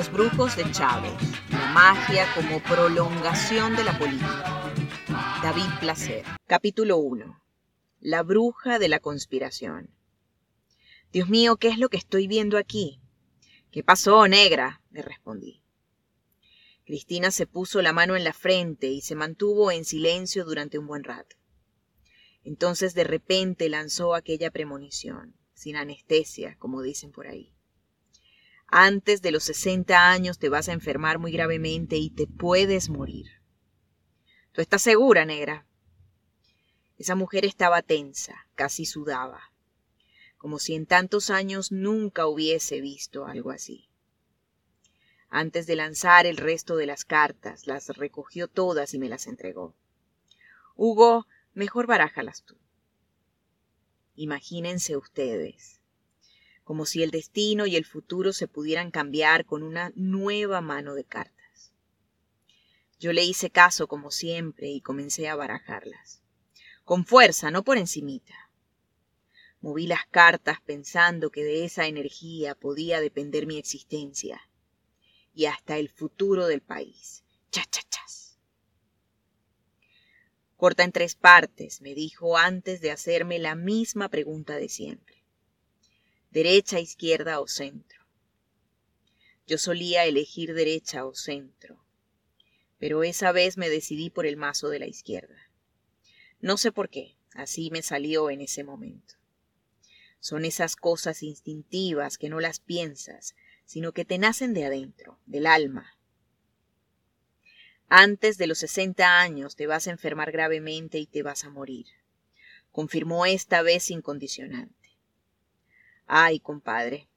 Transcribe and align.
Los 0.00 0.12
brujos 0.12 0.56
de 0.56 0.64
Chávez, 0.72 1.12
la 1.50 1.72
magia 1.72 2.26
como 2.34 2.62
prolongación 2.62 3.76
de 3.76 3.84
la 3.84 3.98
política. 3.98 4.72
David 5.42 5.78
Placer. 5.78 6.24
Capítulo 6.46 6.96
1. 6.96 7.42
La 8.00 8.22
bruja 8.22 8.78
de 8.78 8.88
la 8.88 9.00
conspiración. 9.00 9.90
Dios 11.12 11.28
mío, 11.28 11.58
¿qué 11.58 11.68
es 11.68 11.76
lo 11.76 11.90
que 11.90 11.98
estoy 11.98 12.28
viendo 12.28 12.56
aquí? 12.56 12.98
¿Qué 13.70 13.84
pasó, 13.84 14.26
negra? 14.26 14.80
le 14.90 15.02
respondí. 15.02 15.62
Cristina 16.86 17.30
se 17.30 17.46
puso 17.46 17.82
la 17.82 17.92
mano 17.92 18.16
en 18.16 18.24
la 18.24 18.32
frente 18.32 18.86
y 18.86 19.02
se 19.02 19.14
mantuvo 19.14 19.70
en 19.70 19.84
silencio 19.84 20.46
durante 20.46 20.78
un 20.78 20.86
buen 20.86 21.04
rato. 21.04 21.36
Entonces 22.42 22.94
de 22.94 23.04
repente 23.04 23.68
lanzó 23.68 24.14
aquella 24.14 24.50
premonición, 24.50 25.36
sin 25.52 25.76
anestesia, 25.76 26.56
como 26.58 26.80
dicen 26.80 27.12
por 27.12 27.26
ahí. 27.26 27.52
Antes 28.72 29.20
de 29.20 29.32
los 29.32 29.42
60 29.44 30.10
años 30.10 30.38
te 30.38 30.48
vas 30.48 30.68
a 30.68 30.72
enfermar 30.72 31.18
muy 31.18 31.32
gravemente 31.32 31.96
y 31.96 32.08
te 32.08 32.28
puedes 32.28 32.88
morir. 32.88 33.26
¿Tú 34.52 34.60
estás 34.60 34.82
segura, 34.82 35.24
negra? 35.24 35.66
Esa 36.96 37.16
mujer 37.16 37.44
estaba 37.44 37.82
tensa, 37.82 38.46
casi 38.54 38.86
sudaba, 38.86 39.40
como 40.38 40.60
si 40.60 40.76
en 40.76 40.86
tantos 40.86 41.30
años 41.30 41.72
nunca 41.72 42.28
hubiese 42.28 42.80
visto 42.80 43.26
algo 43.26 43.50
así. 43.50 43.88
Antes 45.30 45.66
de 45.66 45.74
lanzar 45.74 46.26
el 46.26 46.36
resto 46.36 46.76
de 46.76 46.86
las 46.86 47.04
cartas, 47.04 47.66
las 47.66 47.88
recogió 47.88 48.46
todas 48.46 48.94
y 48.94 49.00
me 49.00 49.08
las 49.08 49.26
entregó. 49.26 49.74
Hugo, 50.76 51.26
mejor 51.54 51.88
barájalas 51.88 52.44
tú. 52.44 52.56
Imagínense 54.14 54.96
ustedes 54.96 55.79
como 56.70 56.86
si 56.86 57.02
el 57.02 57.10
destino 57.10 57.66
y 57.66 57.74
el 57.74 57.84
futuro 57.84 58.32
se 58.32 58.46
pudieran 58.46 58.92
cambiar 58.92 59.44
con 59.44 59.64
una 59.64 59.90
nueva 59.96 60.60
mano 60.60 60.94
de 60.94 61.02
cartas. 61.02 61.72
Yo 63.00 63.12
le 63.12 63.24
hice 63.24 63.50
caso 63.50 63.88
como 63.88 64.12
siempre 64.12 64.68
y 64.68 64.80
comencé 64.80 65.28
a 65.28 65.34
barajarlas. 65.34 66.22
Con 66.84 67.06
fuerza, 67.06 67.50
no 67.50 67.64
por 67.64 67.76
encimita. 67.76 68.52
Moví 69.60 69.88
las 69.88 70.06
cartas 70.12 70.60
pensando 70.64 71.30
que 71.30 71.42
de 71.42 71.64
esa 71.64 71.88
energía 71.88 72.54
podía 72.54 73.00
depender 73.00 73.48
mi 73.48 73.58
existencia 73.58 74.40
y 75.34 75.46
hasta 75.46 75.76
el 75.76 75.88
futuro 75.88 76.46
del 76.46 76.60
país. 76.60 77.24
Chachachas. 77.50 78.38
Corta 80.56 80.84
en 80.84 80.92
tres 80.92 81.16
partes, 81.16 81.80
me 81.80 81.94
dijo 81.94 82.38
antes 82.38 82.80
de 82.80 82.92
hacerme 82.92 83.40
la 83.40 83.56
misma 83.56 84.08
pregunta 84.08 84.54
de 84.54 84.68
siempre 84.68 85.19
derecha, 86.30 86.78
izquierda 86.78 87.40
o 87.40 87.48
centro. 87.48 88.06
Yo 89.46 89.58
solía 89.58 90.04
elegir 90.04 90.54
derecha 90.54 91.04
o 91.04 91.14
centro, 91.14 91.84
pero 92.78 93.02
esa 93.02 93.32
vez 93.32 93.56
me 93.56 93.68
decidí 93.68 94.10
por 94.10 94.26
el 94.26 94.36
mazo 94.36 94.68
de 94.68 94.78
la 94.78 94.86
izquierda. 94.86 95.50
No 96.40 96.56
sé 96.56 96.70
por 96.70 96.88
qué, 96.88 97.16
así 97.34 97.70
me 97.70 97.82
salió 97.82 98.30
en 98.30 98.40
ese 98.40 98.62
momento. 98.62 99.16
Son 100.20 100.44
esas 100.44 100.76
cosas 100.76 101.22
instintivas 101.22 102.16
que 102.16 102.28
no 102.28 102.40
las 102.40 102.60
piensas, 102.60 103.34
sino 103.64 103.92
que 103.92 104.04
te 104.04 104.18
nacen 104.18 104.54
de 104.54 104.64
adentro, 104.64 105.18
del 105.26 105.46
alma. 105.46 105.96
Antes 107.88 108.38
de 108.38 108.46
los 108.46 108.58
sesenta 108.58 109.20
años 109.20 109.56
te 109.56 109.66
vas 109.66 109.88
a 109.88 109.90
enfermar 109.90 110.30
gravemente 110.30 110.98
y 110.98 111.06
te 111.06 111.24
vas 111.24 111.44
a 111.44 111.50
morir, 111.50 111.86
confirmó 112.70 113.26
esta 113.26 113.62
vez 113.62 113.90
incondicional. 113.90 114.70
Ay, 116.12 116.40
compadre, 116.40 117.08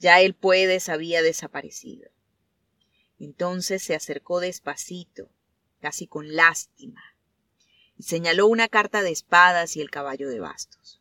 ya 0.00 0.20
el 0.20 0.34
puedes 0.34 0.88
había 0.88 1.22
desaparecido. 1.22 2.10
Entonces 3.20 3.84
se 3.84 3.94
acercó 3.94 4.40
despacito, 4.40 5.30
casi 5.78 6.08
con 6.08 6.34
lástima, 6.34 7.04
y 7.96 8.02
señaló 8.02 8.48
una 8.48 8.66
carta 8.66 9.02
de 9.04 9.12
espadas 9.12 9.76
y 9.76 9.80
el 9.80 9.92
caballo 9.92 10.28
de 10.28 10.40
bastos. 10.40 11.00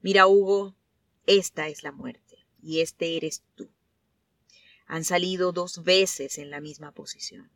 Mira, 0.00 0.26
Hugo, 0.26 0.74
esta 1.26 1.68
es 1.68 1.82
la 1.82 1.92
muerte, 1.92 2.46
y 2.62 2.80
este 2.80 3.18
eres 3.18 3.42
tú. 3.54 3.68
Han 4.86 5.04
salido 5.04 5.52
dos 5.52 5.84
veces 5.84 6.38
en 6.38 6.48
la 6.48 6.62
misma 6.62 6.92
posición. 6.92 7.52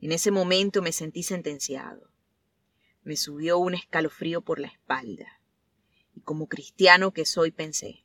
En 0.00 0.12
ese 0.12 0.30
momento 0.30 0.80
me 0.80 0.92
sentí 0.92 1.24
sentenciado. 1.24 2.12
Me 3.02 3.16
subió 3.16 3.58
un 3.58 3.74
escalofrío 3.74 4.42
por 4.42 4.60
la 4.60 4.68
espalda 4.68 5.37
y 6.18 6.20
como 6.20 6.48
cristiano 6.48 7.12
que 7.12 7.24
soy 7.24 7.52
pensé, 7.52 8.02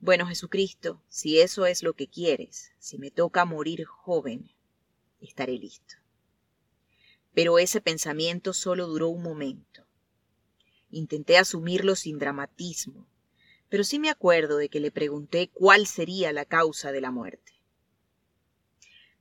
bueno 0.00 0.26
Jesucristo, 0.26 1.00
si 1.08 1.40
eso 1.40 1.66
es 1.66 1.84
lo 1.84 1.94
que 1.94 2.08
quieres, 2.08 2.72
si 2.80 2.98
me 2.98 3.12
toca 3.12 3.44
morir 3.44 3.84
joven, 3.84 4.50
estaré 5.20 5.52
listo. 5.52 5.94
Pero 7.32 7.60
ese 7.60 7.80
pensamiento 7.80 8.52
solo 8.52 8.88
duró 8.88 9.08
un 9.08 9.22
momento. 9.22 9.86
Intenté 10.90 11.38
asumirlo 11.38 11.94
sin 11.94 12.18
dramatismo, 12.18 13.06
pero 13.68 13.84
sí 13.84 14.00
me 14.00 14.10
acuerdo 14.10 14.56
de 14.56 14.68
que 14.68 14.80
le 14.80 14.90
pregunté 14.90 15.48
cuál 15.48 15.86
sería 15.86 16.32
la 16.32 16.44
causa 16.44 16.90
de 16.90 17.00
la 17.00 17.12
muerte. 17.12 17.52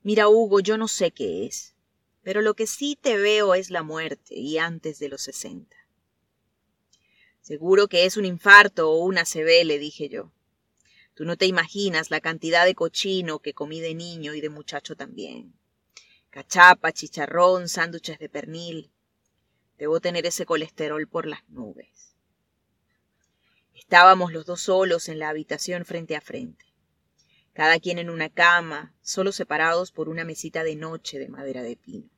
Mira, 0.02 0.28
Hugo, 0.28 0.60
yo 0.60 0.80
no 0.80 0.88
sé 0.88 1.12
qué 1.12 1.46
es, 1.46 1.76
pero 2.24 2.42
lo 2.42 2.56
que 2.56 2.66
sí 2.66 2.98
te 3.00 3.18
veo 3.18 3.54
es 3.54 3.70
la 3.70 3.84
muerte 3.84 4.34
y 4.34 4.58
antes 4.58 4.98
de 4.98 5.10
los 5.10 5.22
sesenta. 5.22 5.81
Seguro 7.42 7.88
que 7.88 8.06
es 8.06 8.18
un 8.18 8.26
infarto 8.26 8.92
o 8.92 9.04
una 9.04 9.26
CB, 9.26 9.66
le 9.66 9.80
dije 9.80 10.10
yo. 10.10 10.32
Tú 11.16 11.26
no 11.26 11.38
te 11.38 11.48
imaginas 11.48 12.12
la 12.12 12.22
cantidad 12.22 12.66
de 12.66 12.76
cochino 12.76 13.40
que 13.40 13.54
comí 13.54 13.82
de 13.82 13.96
niño 13.96 14.34
y 14.34 14.42
de 14.42 14.50
muchacho 14.50 14.96
también. 14.96 15.54
Cachapa, 16.30 16.94
chicharrón, 16.94 17.68
sándwiches 17.68 18.20
de 18.20 18.30
pernil. 18.30 18.92
Debo 19.78 20.00
tener 20.00 20.26
ese 20.26 20.46
colesterol 20.46 21.08
por 21.08 21.26
las 21.26 21.48
nubes. 21.50 22.16
Estábamos 23.74 24.32
los 24.32 24.46
dos 24.46 24.62
solos 24.62 25.10
en 25.10 25.20
la 25.20 25.28
habitación 25.28 25.84
frente 25.84 26.16
a 26.16 26.22
frente, 26.22 26.66
cada 27.52 27.80
quien 27.80 27.98
en 27.98 28.10
una 28.10 28.30
cama, 28.30 28.96
solo 29.02 29.34
separados 29.34 29.92
por 29.92 30.08
una 30.08 30.24
mesita 30.24 30.64
de 30.64 30.78
noche 30.78 31.20
de 31.20 31.28
madera 31.28 31.62
de 31.62 31.76
pino. 31.76 32.10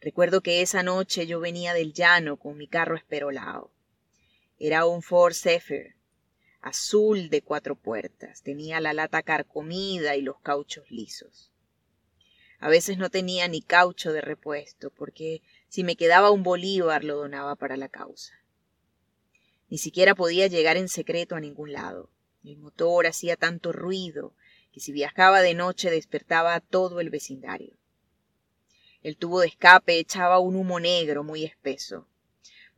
Recuerdo 0.00 0.42
que 0.42 0.62
esa 0.62 0.84
noche 0.84 1.26
yo 1.26 1.40
venía 1.40 1.74
del 1.74 1.92
llano 1.92 2.36
con 2.36 2.56
mi 2.56 2.68
carro 2.68 2.94
esperolado. 2.94 3.73
Era 4.58 4.86
un 4.86 5.02
Ford 5.02 5.34
Zephyr, 5.34 5.96
azul 6.60 7.28
de 7.28 7.42
cuatro 7.42 7.74
puertas. 7.76 8.42
Tenía 8.42 8.80
la 8.80 8.92
lata 8.92 9.22
carcomida 9.22 10.16
y 10.16 10.22
los 10.22 10.40
cauchos 10.40 10.90
lisos. 10.90 11.50
A 12.60 12.68
veces 12.68 12.96
no 12.96 13.10
tenía 13.10 13.48
ni 13.48 13.60
caucho 13.60 14.12
de 14.12 14.20
repuesto, 14.20 14.90
porque 14.90 15.42
si 15.68 15.84
me 15.84 15.96
quedaba 15.96 16.30
un 16.30 16.42
bolívar 16.42 17.04
lo 17.04 17.16
donaba 17.16 17.56
para 17.56 17.76
la 17.76 17.88
causa. 17.88 18.32
Ni 19.68 19.78
siquiera 19.78 20.14
podía 20.14 20.46
llegar 20.46 20.76
en 20.76 20.88
secreto 20.88 21.34
a 21.34 21.40
ningún 21.40 21.72
lado. 21.72 22.10
El 22.44 22.56
motor 22.58 23.06
hacía 23.06 23.36
tanto 23.36 23.72
ruido 23.72 24.34
que 24.72 24.80
si 24.80 24.92
viajaba 24.92 25.40
de 25.40 25.54
noche 25.54 25.90
despertaba 25.90 26.54
a 26.54 26.60
todo 26.60 27.00
el 27.00 27.10
vecindario. 27.10 27.76
El 29.02 29.16
tubo 29.16 29.40
de 29.40 29.48
escape 29.48 29.98
echaba 29.98 30.38
un 30.38 30.56
humo 30.56 30.80
negro 30.80 31.24
muy 31.24 31.44
espeso. 31.44 32.08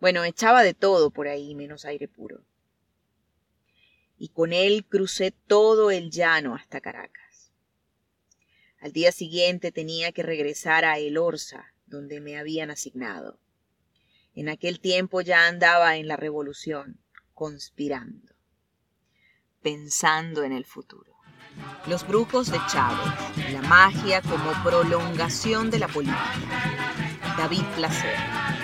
Bueno, 0.01 0.25
echaba 0.25 0.63
de 0.63 0.75
todo 0.75 1.11
por 1.11 1.29
ahí 1.29 1.55
menos 1.55 1.85
aire 1.85 2.09
puro. 2.09 2.45
Y 4.19 4.29
con 4.29 4.53
él 4.53 4.85
crucé 4.87 5.31
todo 5.31 5.91
el 5.91 6.11
llano 6.11 6.55
hasta 6.55 6.81
Caracas. 6.81 7.53
Al 8.81 8.93
día 8.93 9.11
siguiente 9.13 9.73
tenía 9.73 10.13
que 10.13 10.23
regresar 10.23 10.85
a 10.85 10.99
El 10.99 11.19
Orza, 11.19 11.73
donde 11.87 12.21
me 12.21 12.39
habían 12.39 12.71
asignado. 12.71 13.39
En 14.35 14.49
aquel 14.49 14.81
tiempo 14.81 15.23
ya 15.23 15.47
andaba 15.47 15.97
en 15.97 16.09
la 16.09 16.17
revolución, 16.17 17.01
conspirando, 17.33 18.35
pensando 19.63 20.43
en 20.45 20.53
el 20.53 20.67
futuro. 20.67 21.17
Los 21.87 22.07
brujos 22.07 22.51
de 22.51 22.59
Chávez, 22.71 23.53
la 23.53 23.63
magia 23.63 24.21
como 24.21 24.53
prolongación 24.63 25.71
de 25.71 25.79
la 25.79 25.89
política. 25.89 26.35
David 27.39 27.65
Placer. 27.77 28.56